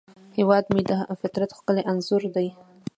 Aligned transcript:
هیواد 0.37 0.65
مې 0.73 0.81
د 0.89 0.91
فطرت 1.21 1.49
ښکلی 1.57 1.83
انځور 1.91 2.23
دی 2.35 2.47